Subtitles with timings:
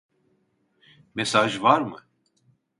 [1.15, 1.99] Mesaj var mı?